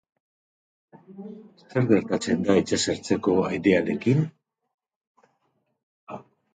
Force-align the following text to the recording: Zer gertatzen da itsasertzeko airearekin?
Zer 1.73 1.85
gertatzen 1.91 2.43
da 2.49 2.57
itsasertzeko 2.63 3.39
airearekin? 3.53 4.27